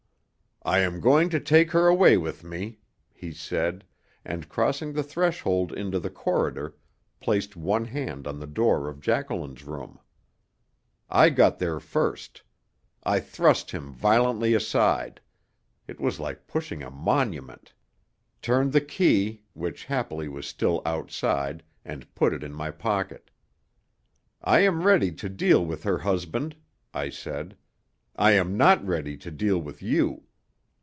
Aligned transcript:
"I 0.63 0.81
am 0.81 0.99
going 0.99 1.29
to 1.29 1.39
take 1.39 1.71
her 1.71 1.87
away 1.87 2.17
with 2.17 2.43
me," 2.43 2.77
he 3.11 3.31
said, 3.31 3.83
and 4.23 4.47
crossing 4.47 4.93
the 4.93 5.01
threshold 5.01 5.73
into 5.73 5.97
the 5.99 6.11
corridor, 6.11 6.75
placed 7.19 7.55
one 7.55 7.85
hand 7.85 8.27
on 8.27 8.39
the 8.39 8.45
door 8.45 8.87
of 8.87 8.99
Jacqueline's 9.01 9.63
room. 9.63 9.97
I 11.09 11.31
got 11.31 11.57
there 11.57 11.79
first. 11.79 12.43
I 13.01 13.19
thrust 13.19 13.71
him 13.71 13.91
violently 13.91 14.53
aside 14.53 15.19
it 15.87 15.99
was 15.99 16.19
like 16.19 16.45
pushing 16.45 16.83
a 16.83 16.91
monument; 16.91 17.73
turned 18.39 18.71
the 18.71 18.81
key, 18.81 19.41
which 19.53 19.85
happily 19.85 20.27
was 20.27 20.45
still 20.45 20.83
outside, 20.85 21.63
and 21.83 22.13
put 22.13 22.33
it 22.33 22.43
in 22.43 22.53
my 22.53 22.69
pocket. 22.69 23.31
"I 24.43 24.59
am 24.59 24.83
ready 24.83 25.11
to 25.11 25.27
deal 25.27 25.65
with 25.65 25.81
her 25.85 25.97
husband," 25.97 26.55
I 26.93 27.09
said. 27.09 27.57
"I 28.15 28.33
am 28.33 28.57
not 28.57 28.85
ready 28.85 29.17
to 29.17 29.31
deal 29.31 29.57
with 29.59 29.81
you. 29.81 30.25